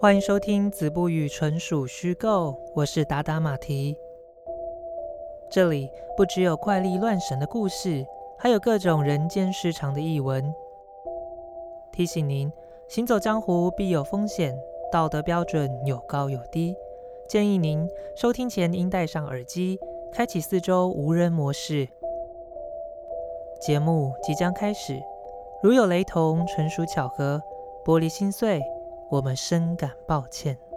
[0.00, 3.96] 欢迎收听《子不语纯属虚构》，我是达达马蹄。
[5.50, 8.06] 这里不只有怪力乱神的故事，
[8.38, 10.54] 还有各种人间失常的译文。
[11.90, 12.52] 提醒您，
[12.86, 14.56] 行走江湖必有风险，
[14.92, 16.76] 道德标准有高有低。
[17.28, 19.80] 建议您收听前应戴上耳机，
[20.12, 21.88] 开启四周无人模式。
[23.60, 25.02] 节目即将开始，
[25.60, 27.42] 如有雷同，纯属巧合。
[27.84, 28.62] 玻璃心碎。
[29.10, 30.67] 我们深感抱歉。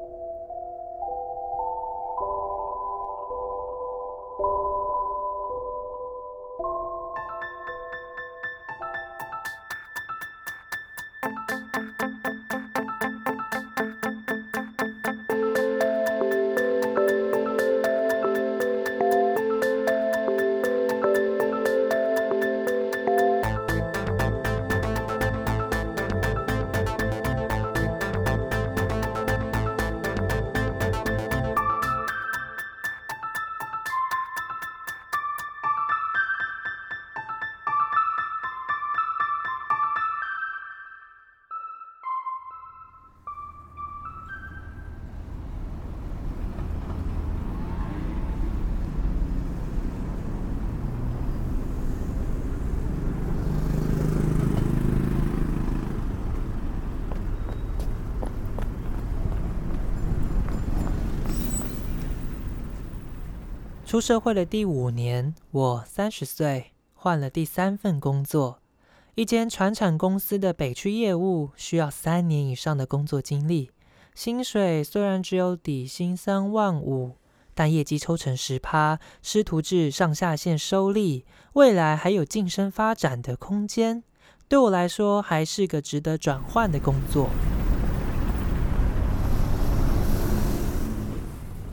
[63.92, 68.60] 出社会的第五年，我三十岁，换了第三份工作，
[69.16, 73.70] 一间船产公司的北区业务，需要三年以上的工作经历。
[74.16, 77.18] 薪水虽然只有底薪三万五，
[77.54, 81.26] 但业绩抽成十趴，师徒制上下线收利，
[81.56, 84.06] 未来还有晋升发展的空间。
[84.48, 87.30] 对我来说，还是个值得转换的工作。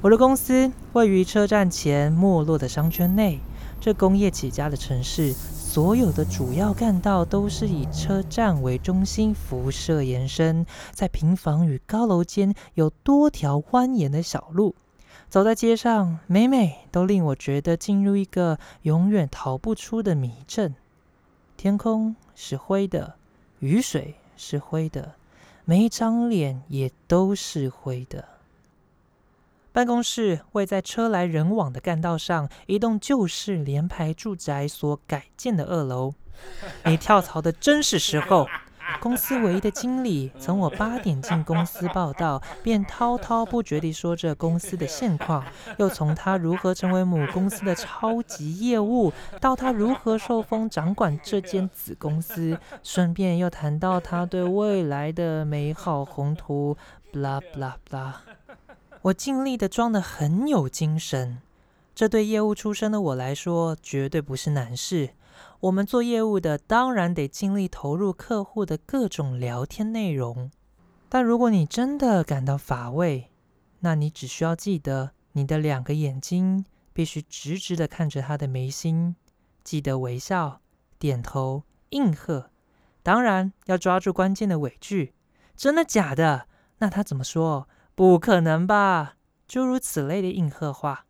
[0.08, 3.38] 我的公司位于车站前没落的商圈内，
[3.78, 14.74] 这工业起家的城市，所有的主要干道都是以车站为中心辐射延伸，在平房与高楼间有多条蜿蜒的小路，
[15.28, 20.74] 走在街上，每每都令我觉得进入一个永远逃不出的迷阵。
[21.58, 23.16] 天空是灰的，
[23.58, 25.16] 雨水是灰的，
[25.66, 28.24] 每一张脸也都是灰的。
[29.78, 36.14] 办公室位在车来人往的干道上，一栋旧式联排住宅所改建的二楼。
[36.84, 38.48] 你跳槽的真是时候！
[38.98, 45.44] 公司唯一的经理从我八点进公司报道，便滔滔不绝地说着公司的现况，
[45.78, 56.76] 又从他如何成为母公司的超级业务，到他如何受封掌管这间子公司，顺便又谈到他对未来的美好宏图
[57.12, 58.14] ，blah blah blah。
[59.02, 61.40] 我尽力的装得很有精神，
[61.94, 65.10] 这对业务出身的我来说绝对不是难事。
[65.60, 70.50] 我们做业务的当然得尽力投入客户的各种聊天内容。
[71.08, 73.30] 但如果你真的感到乏味，
[73.80, 79.14] 那你只需要记得，你的两个眼睛必须直直的看着他的眉心，
[79.62, 80.60] 记得微笑、
[80.98, 82.50] 点头、应和。
[83.02, 85.14] 当然要抓住关键的尾句。
[85.56, 86.46] 真的假的？
[86.78, 87.68] 那他怎么说？
[87.98, 89.14] 不可能吧？
[89.48, 91.06] 诸如此类的应和话。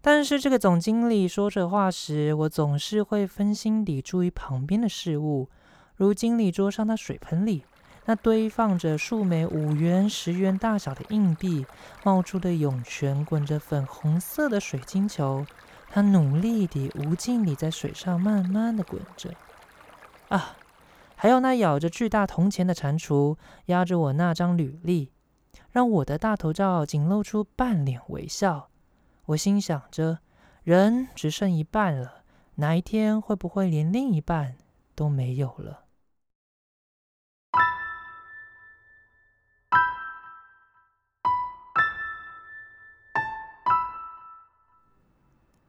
[0.00, 5.50] 但是这个总经理说这话时，我总是会分心地注意旁边的事物，
[5.96, 7.64] 如经理桌上的水盆里
[8.04, 11.66] 那堆放着数枚五元、十元大小的硬币，
[12.04, 15.44] 冒出的涌泉滚着粉红色的水晶球，
[15.90, 19.34] 它努力地、无尽地在水上慢慢地滚着。
[20.28, 20.54] 啊，
[21.16, 23.36] 还有那咬着巨大铜钱的蟾蜍，
[23.66, 25.10] 压着我那张履历。
[25.70, 28.70] 让我的大头照仅露出半脸微笑，
[29.26, 30.18] 我心想着，
[30.64, 32.22] 人只剩一半了，
[32.56, 34.56] 哪一天会不会连另一半
[34.94, 35.84] 都没有了？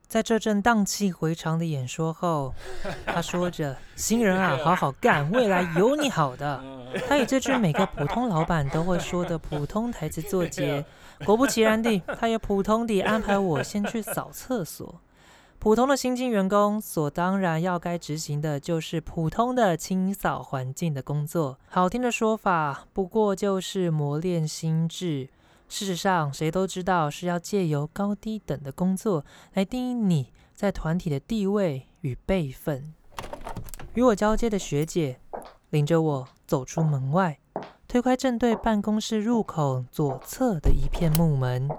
[0.07, 2.55] 在这阵荡气回肠的演说后，
[3.05, 6.63] 他说着：“新人啊，好好干，未来有你好的。”
[7.07, 10.85] 他以这句每个普通老板都会说的普通台词作结。
[11.25, 15.01] 果不其然地，他也普通地安排我先去扫厕所。
[15.59, 21.59] 普通的新进员工所当然要该执行的就是普通的清扫环境的工作。
[21.67, 25.27] 好听的说法，不过就是磨练心智。
[25.67, 32.93] 事实上，谁都知道是要借由高低等的工作来定义你在团体的地位与辈分。
[33.95, 35.19] 与我交接的学姐
[35.71, 37.37] 领着我走出门外，
[37.87, 41.69] 推开正对办公室入口左侧的一片木门，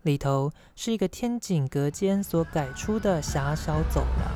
[0.00, 4.32] 里头是一个天井隔间所改出的狭小走廊。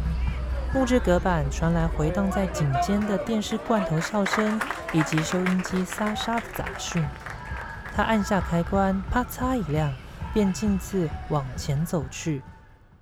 [0.74, 4.60] 木质隔板传来回荡在颈间的电视罐头笑声，
[4.92, 7.02] 以及收音机沙沙的杂讯。
[7.94, 9.90] 他按下开关，啪嚓一亮，
[10.34, 12.42] 便径自往前走去。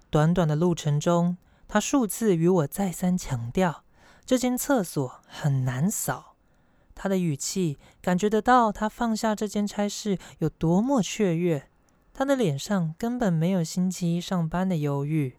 [0.09, 1.37] 短短的路程中，
[1.67, 3.83] 他数次与我再三强调，
[4.25, 6.36] 这间厕所很难扫。
[6.97, 11.69] 他的语气感觉得到，他放下这件差事有多么雀跃。
[12.13, 15.37] 他的脸上根本没有星期一上班的忧郁。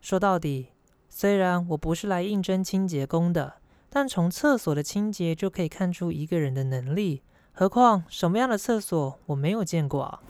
[0.00, 0.68] 说到底，
[1.08, 3.54] 虽然我不是来应征清洁工的，
[3.90, 7.22] 但从厕所的清洁就可以看出一个人的能力。
[7.52, 10.20] 何况什么样的厕所我没有见过？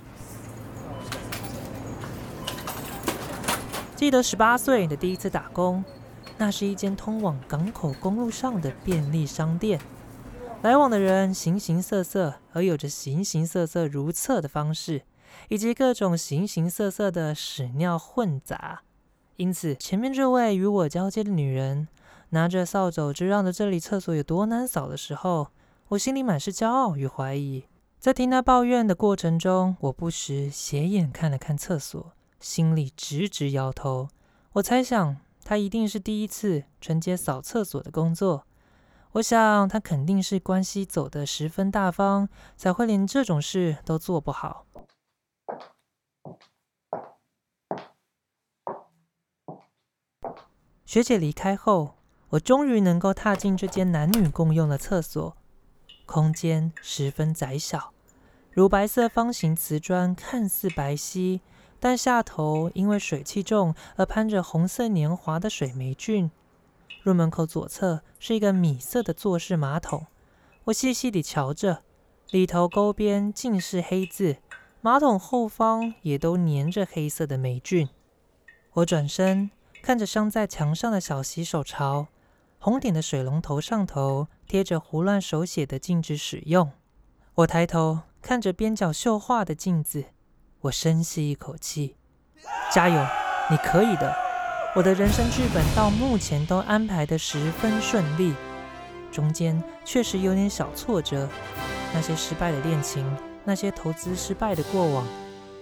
[3.95, 5.85] 记得十八岁的第一次打工，
[6.39, 9.79] 那是一间通往港口公路上的便利商店。
[10.63, 15.03] 来往的人形形色色，而有着形形色色如厕的方式，
[15.49, 18.83] 以及各种形形色色的屎尿混杂。
[19.37, 21.87] 因此，前面这位与我交接的女人
[22.31, 25.49] 拿着扫帚，就让着这里厕所有多难扫的时候，
[25.89, 27.65] 我心里满是骄傲与怀疑。
[28.01, 34.09] 在听她抱怨的过程中，我不时斜眼看了看厕所，心里直直摇头。
[34.55, 38.46] 我猜想，她一定是第一次承接扫厕所的工作。
[39.17, 44.67] 我想，他肯定是关系走得十分大方，才会连这种事都做不好。
[50.85, 51.95] 学姐离开后，
[52.29, 55.35] 我终于能够踏进这间男女共用的厕所。
[56.05, 57.95] 空间十分窄小，
[58.53, 61.41] 乳白色方形瓷砖看似白皙，
[61.81, 66.31] 但下头因为水汽重而攀着红色年华的水霉菌。
[67.03, 70.07] 入门口左侧是一个米色的坐式马桶，
[70.65, 71.83] 我细细地瞧着，
[72.31, 74.39] 里头沟边尽是黑渍，
[74.81, 77.89] 马桶后方也都粘着黑色的霉菌。
[78.73, 79.51] 我转身
[79.83, 82.09] 看着镶在墙上的小洗手槽，
[82.59, 86.73] 红点的水龙头上头贴着胡乱手写的“禁止使用”。
[87.37, 90.07] 我抬头看着边角绣画的镜子，
[90.63, 91.97] 我深吸一口气，
[92.73, 93.07] 加油，
[93.51, 94.26] 你可以的。
[94.77, 98.35] 我的人生剧本到目前都安排得十分顺利，
[99.11, 101.27] 中间确实有点小挫折，
[101.95, 103.03] 那些失败的恋情，
[103.43, 105.07] 那些投资失败的过往。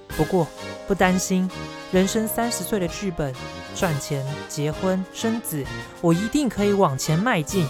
[0.08, 0.48] 不过
[0.88, 1.48] 不担心，
[1.92, 3.32] 人生三十岁的剧本，
[3.76, 5.64] 赚钱、结婚、生子，
[6.00, 7.68] 我一定可以往前迈进。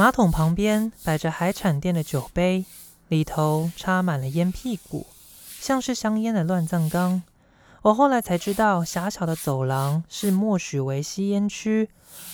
[0.00, 2.64] 马桶旁边摆着海产店的酒杯，
[3.08, 5.06] 里头插满了烟屁股，
[5.60, 7.22] 像是香烟的乱葬岗。
[7.82, 11.90] 我后来才知道，狭小的走廊是默许为吸烟区。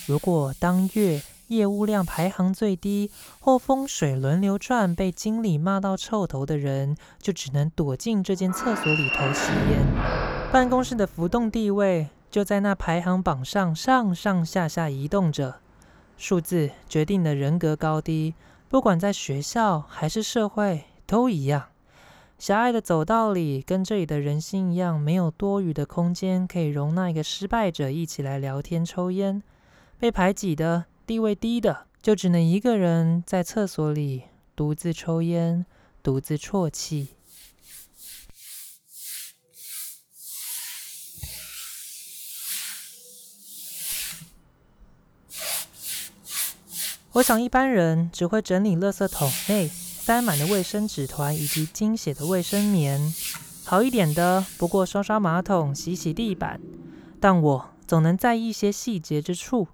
[0.06, 9.84] 如果当月业务量排行最低，或风水轮流转，被经理骂到臭头的人，就只能躲进这间厕所里头吸烟。
[10.52, 15.56] 办公室的浮动地位就在那排行榜上上上下下移动着。
[16.16, 18.34] 数字决定了人格高低，
[18.68, 21.68] 不管在学校还是社会都一样。
[22.38, 29.42] 狭隘的走道里，跟这里的人心一样，没有多余的空间可以容纳一个失败者一起来聊天抽烟。
[29.98, 35.64] 被排挤的、地位低的，就只能一个人在厕所里独自抽烟，
[36.02, 37.08] 独自啜泣。
[47.16, 53.00] 我想，一般人只会整理垃圾桶内塞满的卫生纸团以及精血的卫生棉。
[53.64, 56.60] 好一点的，不过刷刷马桶、洗洗地板。
[57.18, 59.66] 但我总能在意一些细节之处。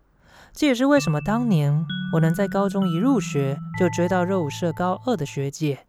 [0.52, 1.84] 这也是为什么当年
[2.14, 5.80] 我能在高中一入学就追到热舞社高二的学姐。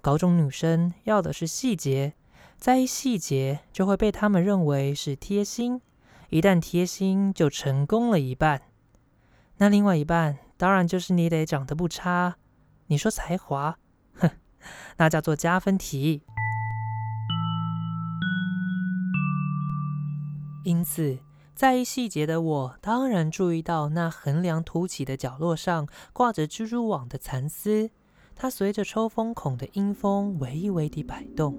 [0.00, 2.12] 高中女生要的是细节，
[2.56, 5.80] 在意细节就会被他们认为是贴心。
[6.30, 8.62] 一旦贴心，就成功了一半。
[9.56, 10.38] 那另外一半？
[10.62, 12.36] 当然，就是你得长得不差。
[12.86, 13.76] 你说才华，
[14.14, 14.30] 哼，
[14.96, 16.22] 那叫做加分题。
[20.62, 21.18] 因此，
[21.52, 27.90] 在意细节的我，当然注意到那横梁凸起的角落上挂着蜘蛛网的蚕丝，
[28.36, 31.58] 它随着抽风孔的阴风微微地摆动。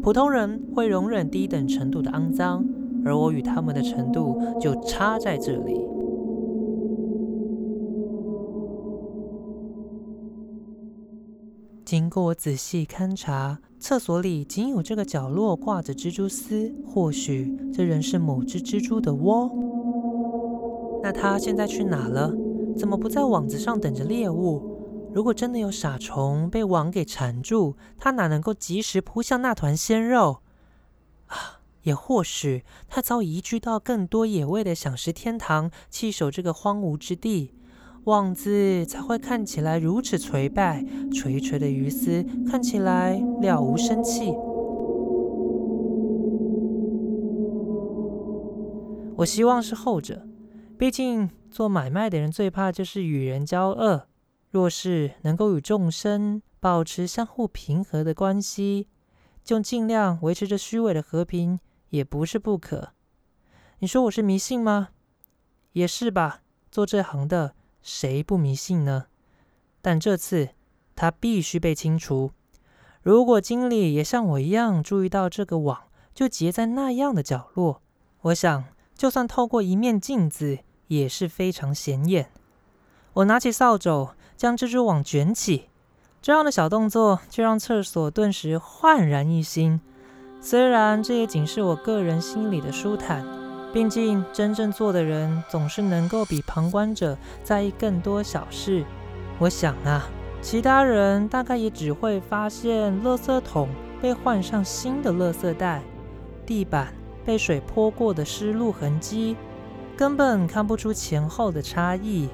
[0.00, 2.64] 普通人会容忍低等程度的肮脏，
[3.04, 5.93] 而我与他们的程度就差在这里。
[11.84, 19.50] 经过我仔细勘察，厕所里仅有这个角落挂着蜘蛛丝，或许这仍是某只蜘蛛的窝。
[21.02, 22.34] 那它现在去哪了？
[22.74, 25.10] 怎么不在网子上等着猎物？
[25.12, 30.38] 如果真的有傻虫被网给缠住，它哪能够及时扑向那团鲜肉？
[31.26, 37.52] 啊，也或许它早已移居到更多野味的享食天堂，弃守这个荒芜之地。
[38.04, 44.32] 妄自才会看起来如此垂败，垂垂的鱼丝看起来了无生气。
[49.16, 50.26] 我希望是后者，
[50.76, 54.06] 毕竟做买卖的人最怕就是与人交恶。
[54.50, 58.88] 若是能够与众生保持相互平和的关系，
[59.42, 61.58] 就尽量维持着虚伪的和平，
[61.88, 62.90] 也不是不可。
[63.78, 64.90] 你说我是迷信吗？
[65.72, 67.54] 也是吧，做这行的。
[67.84, 69.04] 谁不迷信呢？
[69.82, 70.48] 但这次
[70.96, 72.30] 他必须被清除。
[73.02, 75.82] 如果经理也像我一样注意到这个网
[76.14, 77.82] 就结在那样的角落，
[78.22, 78.64] 我想
[78.96, 82.30] 就算透过一面镜子也是非常显眼。
[83.12, 85.68] 我拿起扫帚将蜘蛛网卷起，
[86.22, 89.78] 这样的小动作就让厕所顿时焕然一新。
[90.40, 93.43] 虽然这也仅是我个人心里的舒坦。
[93.74, 98.84] 毕竟，真正做的人总是能够比旁观者在意更多小事。
[99.40, 100.08] 我想啊，
[100.40, 103.68] 其他人大概也只会发现垃圾桶
[104.00, 105.82] 被换上新的垃圾袋，
[106.46, 109.36] 地板被水泼过的湿路痕迹，
[109.96, 112.28] 根本看不出前后的差异。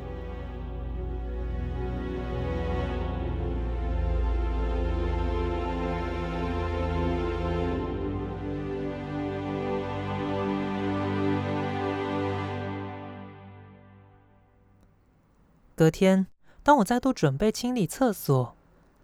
[15.81, 16.27] 隔天，
[16.63, 18.55] 当我再度准备清理厕所，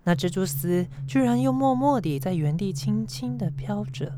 [0.05, 4.13] 那蜘蛛丝居然又默默地在原地轻轻地飘着，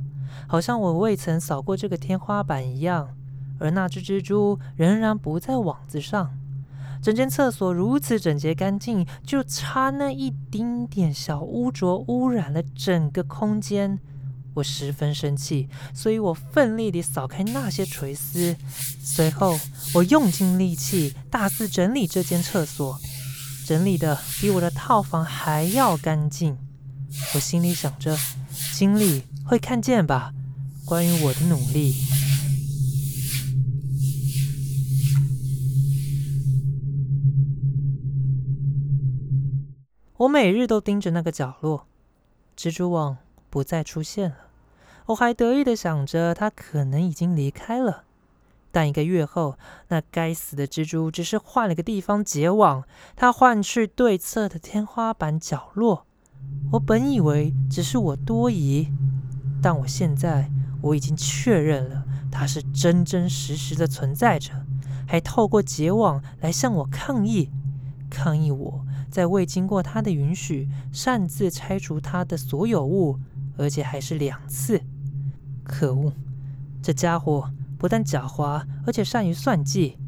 [0.49, 3.15] 好像我未曾扫过这个天花板一样。
[3.61, 6.37] 而那只蜘蛛仍然不在网子上。
[7.00, 14.00] 整间厕所如此整洁干净，就差那一丁点小污浊污染了整个空间。
[14.55, 18.57] 我十分生气，所以我奋力地扫开那些垂丝。
[19.02, 19.59] 随后，
[19.95, 22.99] 我用尽力气，大肆整理这间厕所，
[23.67, 26.57] 整理的比我的套房还要干净。
[27.35, 28.17] 我心里想着，
[28.75, 30.33] 经理会看见吧？
[30.85, 31.95] 关于我的努力，
[40.17, 41.87] 我每日都盯着那个角落，
[42.57, 43.19] 蜘蛛网
[43.50, 44.37] 不再出现了。
[45.07, 48.05] 我还得意的想着，他可能已经离开了。
[48.71, 52.85] 但一个月后，那该死的蜘蛛只是换了个地方结网，
[53.17, 56.05] 它换去对侧的天花板角落。
[56.73, 58.88] 我本以为只是我多疑，
[59.62, 60.50] 但我现在
[60.83, 64.52] 我已经确认了，它是真真实实的存在着，
[65.07, 67.50] 还透过结网来向我抗议，
[68.11, 73.19] 抗议我在未经过他的允许擅自拆除他的所有物，
[73.59, 74.81] 而且还是两次。
[75.62, 76.12] 可恶！
[76.81, 79.99] 这家伙不但狡猾，而且善于算计，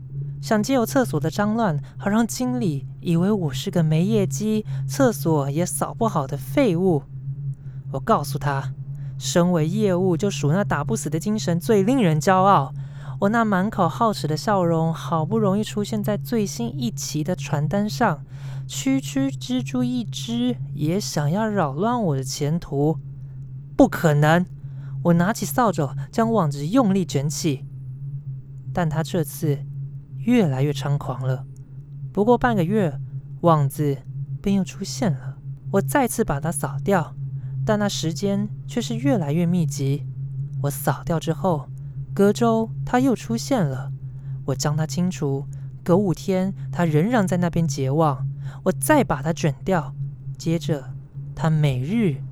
[0.41, 7.03] 想借由厕所的脏乱，好让经理以为我是个没业绩、厕所也扫不好的废物。
[7.93, 8.73] 我告诉他，
[9.19, 12.73] 身为业务，就属那打不死的精神最令人骄傲。
[13.21, 18.25] 我那满口好齿的笑容，好不容易出现在最新一期的传单上，
[18.67, 22.99] 区区蜘蛛一只，也想要扰乱我的前途？
[23.81, 24.45] 不可能！
[25.05, 27.65] 我拿起扫帚，将网子用力卷起，
[28.75, 29.61] 但他这次
[30.19, 31.47] 越来越猖狂了。
[32.13, 33.01] 不过半个月，
[33.41, 33.97] 网子
[34.43, 35.39] 便又出现了。
[35.71, 37.17] 我再次把它扫掉，
[37.65, 40.07] 但那时间却是越来越密集。
[40.65, 41.67] 我扫掉之后，
[42.13, 43.91] 隔周它又出现了。
[44.45, 45.47] 我将它清除，
[45.83, 48.29] 隔五天它仍然在那边结网。
[48.65, 49.95] 我再把它卷掉，
[50.37, 50.93] 接着
[51.35, 52.23] 它每日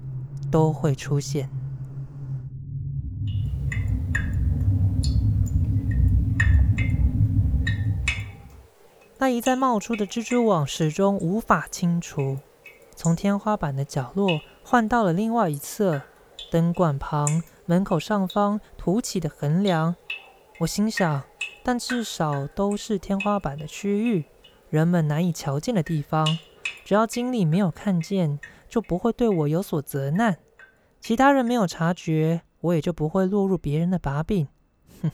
[0.51, 1.49] 都会出现。
[9.21, 12.39] 那一再冒出的蜘蛛网始终无法清除，
[12.95, 16.03] 从天花板的角落换到了另外一侧
[16.53, 19.97] 灯管旁、门口上方凸起的横梁。
[20.61, 21.25] 我心想，
[21.65, 24.25] 但至少都是天花板的区域，
[24.71, 26.39] 人们难以瞧见的地方。
[26.85, 28.39] 只要经理没有看见，
[28.69, 30.35] 就不会对我有所责难；
[31.01, 34.47] 其他人没有察觉，我也就不会落入别人的把柄。
[35.03, 35.11] 哼，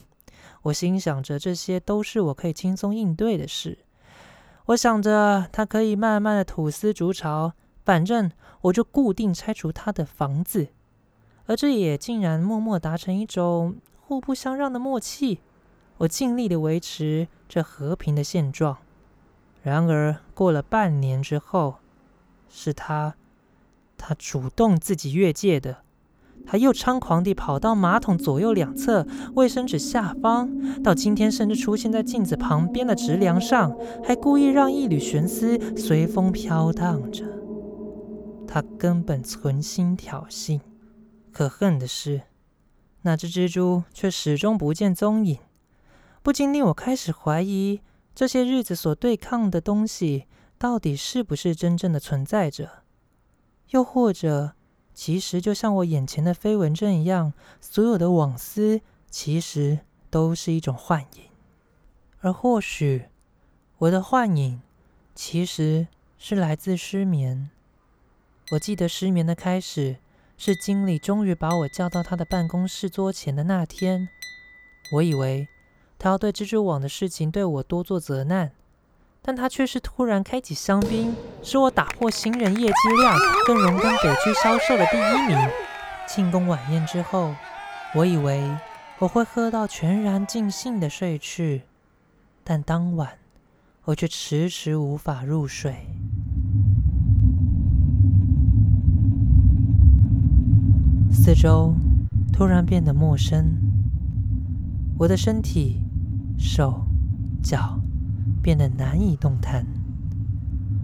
[0.63, 3.79] 我心想着这些都是我可以轻松应对的事。
[4.67, 7.53] 我想着他可以慢慢的吐丝筑巢，
[7.85, 8.31] 反正
[8.63, 10.69] 我就固定拆除他的房子，
[11.47, 15.41] 而这也竟然默默达成一种互不相让的默契。
[15.99, 18.79] 我尽力的维持这和平的现状。
[19.63, 21.77] 然而过了半年之后，
[22.49, 23.15] 是他，
[23.97, 25.79] 他主动自己越界的。
[26.47, 33.75] 他又猖狂地跑到马桶左右两侧、卫生纸下方，到今天甚至出现在镜子旁边的直梁上，
[34.05, 37.25] 还故意让一缕悬丝随风飘荡着。
[38.47, 40.61] 他根本存心挑衅。
[41.33, 42.23] 可恨的是，
[43.03, 45.39] 那只蜘蛛却始终不见踪影，
[46.23, 47.81] 不禁令我开始怀疑，
[48.15, 50.27] 这些日子所对抗的东西，
[50.59, 52.84] 到底是不是真正的存在着？
[53.71, 54.55] 又或者……
[54.97, 58.81] 其实就像我眼前的飞蚊症一样，所有的网丝
[59.11, 61.25] 其实都是一种幻影，
[62.21, 63.07] 而或许
[63.79, 64.63] 我的幻影
[65.13, 67.51] 其实是来自失眠。
[68.53, 69.97] 我记得失眠的开始
[70.39, 74.09] 是经理终于把我叫到他的办公室桌前的那天，
[74.93, 75.49] 我以为
[75.99, 78.53] 他要对蜘蛛网的事情对我多做责难。
[79.27, 83.17] 但他却是突然开启香槟，使我打破新人业绩量，
[83.47, 85.39] 更荣登北区销售的第一名。
[86.07, 87.35] 庆功晚宴之后，
[87.95, 88.43] 我以为
[88.99, 91.63] 我会喝到全然尽兴的睡去，
[92.45, 93.13] 但当晚
[93.87, 95.75] 我却迟迟无法入睡。
[101.11, 101.75] 四周
[102.31, 103.57] 突然变得陌生，
[104.99, 105.83] 我的身体、
[106.39, 106.85] 手、
[107.43, 107.81] 脚。
[108.45, 109.65] 变得难以动弹，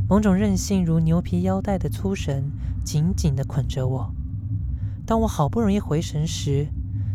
[0.08, 2.50] 某种韧性如牛皮腰带的粗绳
[2.82, 4.14] 紧紧地捆着我。
[5.04, 6.68] 当我好不容易回神时，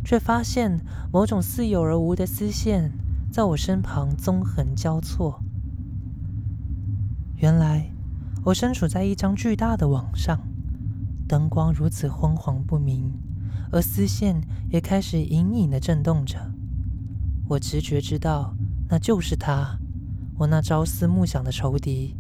[0.04, 0.80] 却发现
[1.12, 2.92] 某种似有而无的丝线
[3.32, 5.44] 在我身旁纵横交错。
[7.38, 7.90] 原来
[8.44, 10.40] 我身处在一张巨大的网上，
[11.28, 13.12] 灯光如此昏黄不明，
[13.72, 16.38] 而丝线也开始隐隐地震动着。
[17.48, 18.56] 我直觉知道，
[18.90, 19.80] 那就是他。
[20.38, 22.18] 我那朝思暮想的仇敌，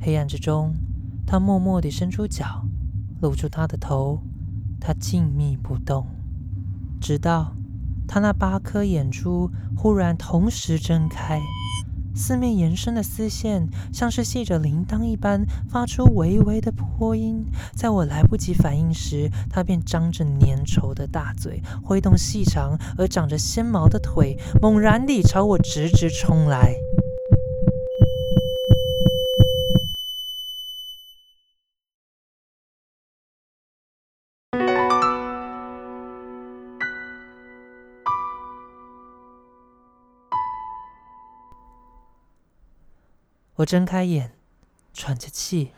[0.00, 0.74] 黑暗之中，
[1.24, 2.66] 他默默地伸出脚，
[3.20, 4.22] 露出他的头。
[4.80, 6.06] 他静谧不动，
[7.00, 7.54] 直到
[8.08, 11.38] 他那八颗眼珠忽然同时睁开，
[12.14, 17.44] 四面延伸的丝线像是系着铃铛一般，发出微微的波音。
[17.74, 26.74] 在我来不及反应时，他便张着粘稠的大嘴，挥动细长而长着纤毛的腿，猛然地朝我直直冲来。
[43.56, 44.32] 我睁开眼，
[44.94, 45.72] 喘着气，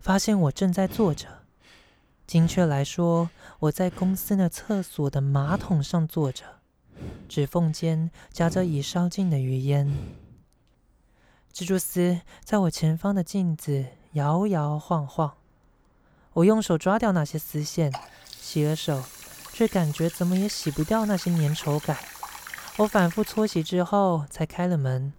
[0.00, 1.26] 发现我正在坐着。
[2.26, 6.44] 精确来说，我在公司的厕所的马桶上坐着，
[7.28, 9.92] 指缝间夹着已烧尽的余烟。
[11.52, 15.34] 蜘蛛丝在我前方的镜子摇摇晃晃。
[16.34, 17.92] 我用手抓掉那些丝线，
[18.24, 19.02] 洗了手，
[19.52, 21.96] 却感觉怎么也洗不掉那些粘稠感。
[22.76, 25.12] 我反复搓洗之后，才开了门，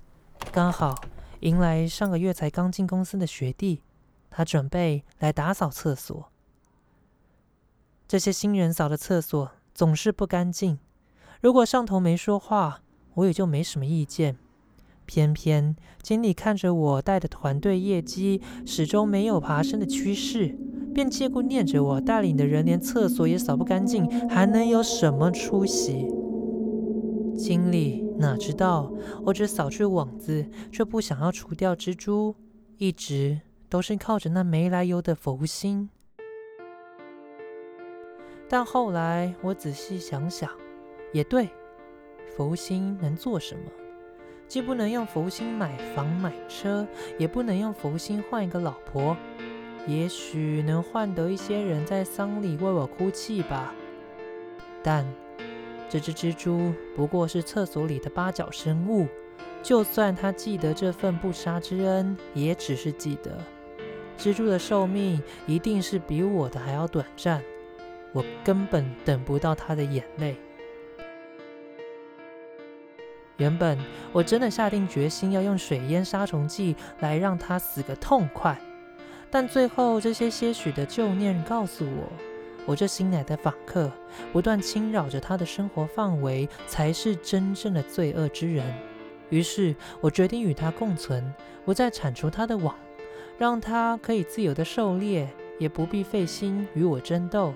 [0.54, 1.04] 刚好。
[1.42, 3.82] 迎来上个月才刚进公司的学弟，
[4.30, 6.32] 他准备来打扫厕所。
[8.08, 10.78] 这些新人扫的厕所总是不干净。
[11.42, 12.82] 如果上头没说话，
[13.16, 14.38] 我也就没什么意见。
[15.08, 20.56] 偏偏经理看着我带的团队业绩始终没有爬升的趋势，
[20.94, 26.08] 便借故念着我带领的人连厕所也扫不干净，还能有什么出息？
[27.42, 28.06] 心里。
[28.20, 28.92] 哪知道，
[29.26, 32.36] 我只扫去网子，却不想要除掉蜘蛛，
[32.78, 35.90] 一直都是靠着那没来由的福星。
[38.48, 40.52] 但后来我仔细想想，
[41.14, 41.50] 也对，
[42.38, 43.64] 福星能做什么？
[44.48, 46.86] 既不能用福星买房买车，
[47.18, 49.18] 也不能用福星换一个老婆，
[49.88, 53.74] 也许能换得一些人在丧礼为我哭泣吧。
[54.84, 55.04] 但。
[55.92, 59.10] 这只蜘蛛不过是厕所里的八角生物，
[59.62, 63.38] 就算它记得这份不杀之恩，也只是记得。
[64.18, 67.44] 蜘蛛的寿命一定是比我的还要短暂，
[68.14, 70.38] 我根本等不到它的眼泪。
[73.36, 73.78] 原本
[74.14, 78.58] 我真的下定决心要用水淹杀虫剂来让它死个痛快，
[79.30, 82.31] 但最后这些些许的旧念告诉我。
[82.66, 83.92] 我这新来的访客
[84.32, 88.66] 不断侵扰着他的生活范围，才是真正的罪恶之人。
[89.30, 91.34] 于是我决定与他共存，
[91.66, 92.76] 不再铲除他的网，
[93.38, 97.54] 让他可以自由的狩猎，也不必费心与我争斗。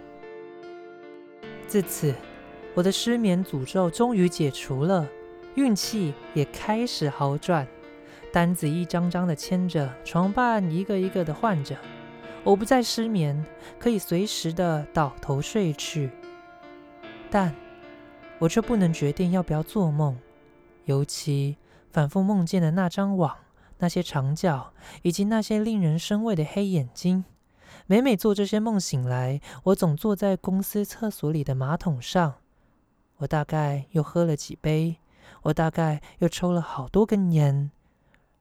[1.67, 2.13] 自此，
[2.73, 5.07] 我的失眠诅咒终于解除了，
[5.55, 7.67] 运气也开始好转，
[8.31, 11.75] 单子一张张的签着，床伴一个一个的换着。
[12.45, 13.43] 我不再失眠，
[13.79, 16.11] 可以随时的倒头睡去，
[17.31, 17.53] 但
[18.37, 20.15] 我却不能决定要不要做梦。
[20.85, 21.57] 尤其
[21.89, 23.35] 反复梦见的那张网、
[23.79, 27.25] 那些长角以及那些令人生畏的黑眼睛，
[27.87, 32.35] 每每做这些梦醒来，我总坐在公司厕所里的马桶上。
[33.17, 34.97] 我大概又喝了几杯，
[35.41, 37.71] 我大概又抽了好多根烟，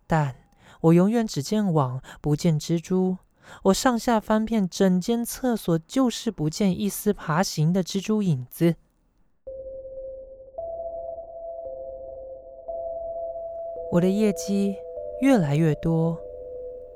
[0.06, 0.36] 但
[0.82, 3.16] 我永远只见网，不见蜘蛛。
[3.64, 8.76] 我上下翻遍整间厕所，就是不见一丝爬行的蜘蛛影子。
[13.92, 14.74] 我的业绩
[15.20, 16.18] 越来越多，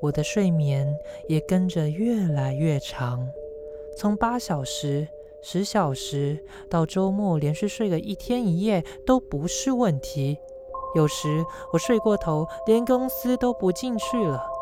[0.01, 3.25] 我的睡眠也跟着越来越长，
[3.97, 5.07] 从八小时、
[5.41, 10.37] 十小时到周末连续睡个一天一夜都不是问题。
[10.93, 14.58] 有时我睡过头，连公司都不进去了。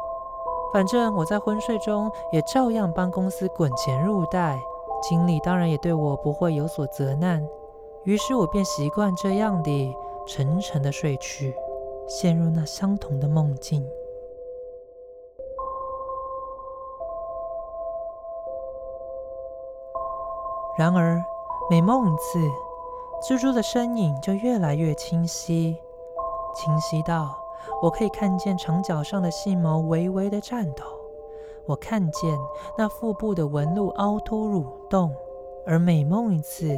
[0.74, 4.60] 反正我在昏睡中也照样帮公司滚钱入袋，
[5.02, 7.48] 经理当然也对我不会有所责难。
[8.04, 11.56] 于是我便习惯这样地沉沉的睡去，
[12.08, 13.88] 陷入那相同的梦境。
[20.78, 21.24] 然而
[21.72, 22.40] 每梦一次，
[23.24, 25.76] 蜘蛛的身影就越来越清晰，
[26.54, 27.47] 清晰到。
[27.82, 30.84] 我可以看见长角上的细毛微微的颤抖，
[31.66, 32.38] 我看见
[32.78, 35.14] 那腹部的纹路凹凸蠕动，
[35.66, 36.78] 而每梦一次，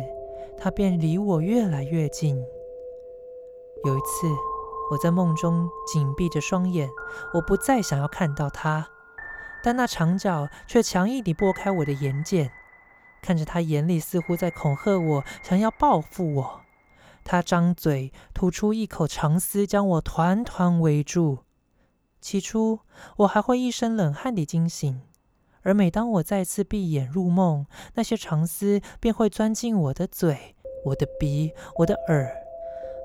[0.58, 2.44] 它便离我越来越近。
[3.86, 4.28] 有一次，
[4.92, 6.90] 我在梦中紧闭着双眼，
[7.34, 8.88] 我不再想要看到它，
[9.64, 12.50] 但那长角却强硬地拨开我的眼睑，
[13.22, 16.62] 看着它眼里似乎在恐吓我，想要报复我。
[17.24, 21.40] 他张嘴吐出一口长丝，将我团团围住。
[22.22, 22.80] 起初，
[23.18, 25.02] 我还会一身冷汗地惊醒，
[25.62, 32.30] 而每当我再次闭眼入梦，那些长丝便会钻进我的嘴、我的鼻、我的耳，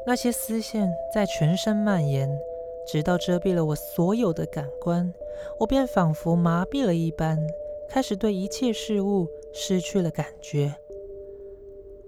[0.07, 2.29] 那些丝线在全身蔓延，
[2.87, 5.13] 直到遮蔽了我所有的感官。
[5.61, 7.39] 我便仿佛麻痹了一般，
[7.89, 10.75] 开始对一切事物失去了感觉，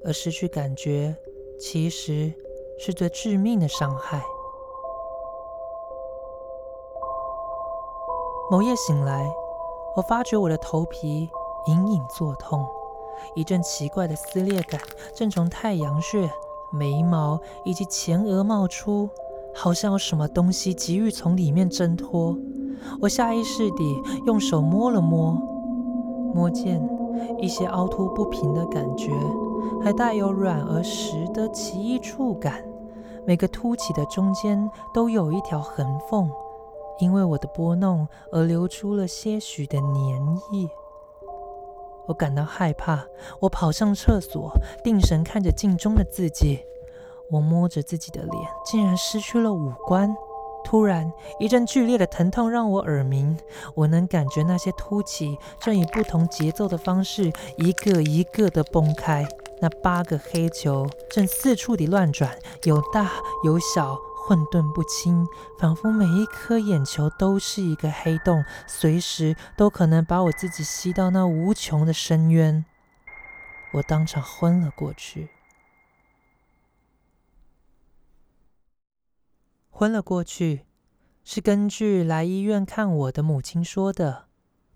[0.05, 1.17] 而失去感觉。
[1.59, 2.33] 其实
[2.79, 4.23] 是最致命的伤害。
[8.51, 9.29] 某夜醒来，
[9.97, 11.29] 我发觉我的头皮
[11.67, 12.65] 隐隐作痛，
[13.35, 14.81] 一阵奇怪的撕裂感
[15.15, 16.31] 正从太阳穴、
[16.71, 19.09] 眉毛以及前额冒出，
[19.55, 22.37] 好像有什么东西急于从里面挣脱。
[23.01, 25.33] 我下意识地用手摸了摸，
[26.35, 26.81] 摸见
[27.39, 29.11] 一些凹凸不平的感觉。
[29.83, 32.65] 还带有软而实的奇异触感，
[33.27, 36.31] 每个凸起的中间都有一条横缝，
[36.99, 40.69] 因为我的拨弄而流出了些许的粘液。
[42.09, 43.05] 我感到害怕，
[43.41, 44.53] 我跑上厕所，
[44.85, 46.61] 定神看着镜中的自己。
[47.33, 50.17] 我摸着自己的脸，竟然失去了五官。
[50.65, 53.37] 突然，一阵剧烈的疼痛让我耳鸣，
[53.75, 59.27] 我能感觉那些凸起正以不同节奏的方式，一个一个的崩开。
[59.61, 63.11] 那八个黑球正四处地乱转，有大
[63.43, 65.27] 有小，混沌不清，
[65.59, 72.65] 仿佛每一颗眼球都是一个黑洞，随时都可能把我自己吸到那无穷的深渊。
[73.73, 75.31] 我当场昏了过去。
[79.71, 80.67] 昏了过去，
[81.25, 84.27] 是根据来医院看我的母亲说的。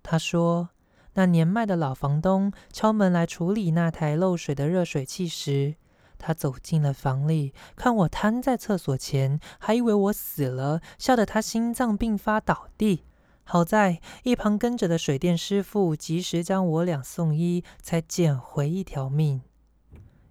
[0.02, 0.70] 她说。
[1.14, 5.74] 那年迈的老房东敲门来处理那台漏水的热水器时，
[6.18, 13.02] 他走进了房里，看我瘫在厕所前，还以为我死了，吓得他心脏病发倒地。
[13.42, 19.42] 好在一旁跟着的水电师傅及时将我俩送医，才捡回一条命。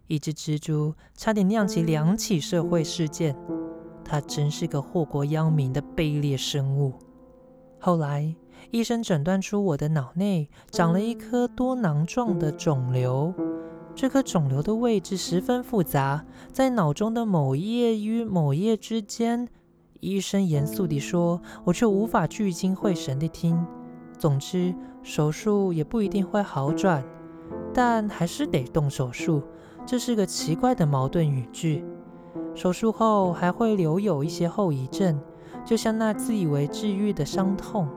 [0.08, 3.36] 一只蜘蛛差点酿起两起社会事件，
[4.06, 6.94] 它真是个祸国殃民的卑劣生物。
[7.80, 8.34] 后来。
[8.72, 13.34] 医生诊断出我的脑内长了一颗多囊状的肿瘤，
[13.96, 19.48] 这颗肿瘤的位置十分复杂，在脑中的某叶与某叶之间。
[20.02, 23.66] 医生严肃地说，我却无法聚精会神地听。
[24.20, 27.04] 总之，手术也不一定会好转，
[27.74, 29.42] 但还是得动手术，
[29.84, 31.84] 这是个奇怪的矛盾语句。
[32.54, 35.20] 手术后还会留有一些后遗症，
[35.66, 37.88] 就像那自以为治愈的伤痛，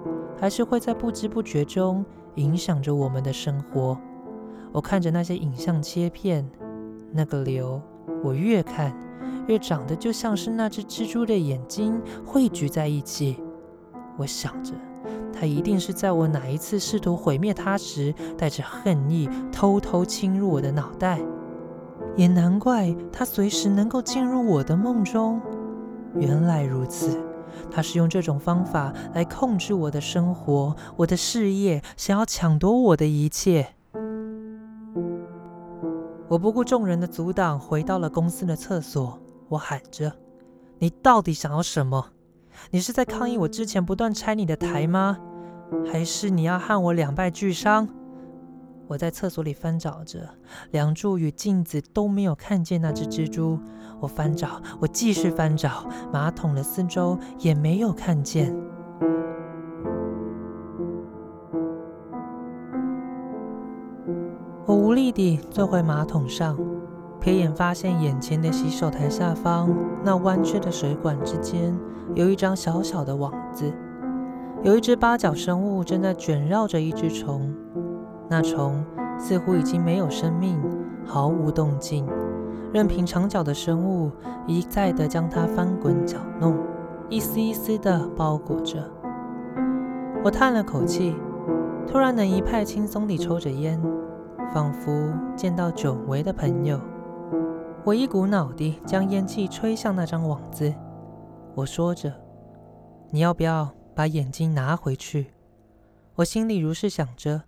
[0.43, 3.97] 还是会在不知不觉中影响着我们的生活。
[4.73, 6.45] 我看着那些影像切片，
[7.13, 7.81] 那个瘤，
[8.25, 8.93] 我越看
[9.47, 13.41] 越长得就像是那只蜘蛛的眼睛汇聚在一起。
[14.17, 14.73] 我想着，
[15.33, 21.21] 它一定是在我哪一次试图毁灭它时，带着恨意偷偷侵入我的脑袋。
[22.17, 25.41] 也难怪它随时能够进入我的梦中。
[26.17, 27.17] 原来如此，
[27.71, 33.75] 他是用这种方法来控制我的生活、我的事业，想要抢夺我的一切。
[36.29, 39.19] 我不顾众人的阻挡，回到了公司的厕所。
[39.49, 40.13] 我喊着
[40.81, 42.07] ：“你到底想要什么？
[42.71, 45.19] 你是在抗议我之前不断拆你的台吗？
[45.91, 47.89] 还是你要和我两败俱伤？”
[48.93, 50.19] 我在厕所里翻找着，
[50.71, 53.59] 梁柱与镜子都没有看见那只蜘蛛。
[53.99, 58.55] 我翻找，我继续翻找，马桶的四周也没有看见。
[64.67, 66.59] 我无力地坐回马桶上，
[67.19, 69.75] 瞥眼发现眼前的洗手台下方
[70.05, 71.75] 那弯曲的水管之间
[72.15, 73.73] 有一张小小的网子，
[74.63, 77.55] 有一只八角生物正在卷绕着一只虫。
[78.33, 78.83] 那虫
[79.19, 80.59] 似乎已经没有生命，
[81.05, 82.09] 毫无动静，
[82.73, 84.11] 任凭长脚的生物
[84.47, 86.57] 一再地将它翻滚搅弄，
[87.11, 88.91] 一丝一丝地包裹着。
[90.25, 91.15] 我叹了口气，
[91.87, 93.79] 突然能一派轻松地抽着烟，
[94.55, 96.81] 仿佛见到久违的朋友。
[97.85, 100.73] 我一股脑地将烟气吹向那张网子，
[101.55, 102.11] 我说着
[103.13, 105.27] ：“你要不要把眼睛拿回去？”
[106.17, 107.43] 我心里如是想着。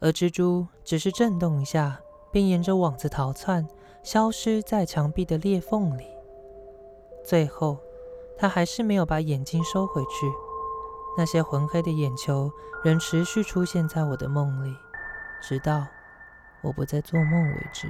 [0.00, 3.66] 而蜘蛛只是震动一下，便沿着网子逃窜，
[4.02, 6.06] 消失在墙壁的裂缝里。
[7.24, 7.78] 最后，
[8.36, 10.26] 他还是没有把眼睛收回去。
[11.16, 12.50] 那些浑黑的眼球
[12.84, 14.76] 仍持续出现在我的梦里，
[15.42, 15.84] 直到
[16.62, 17.88] 我不再做梦为止。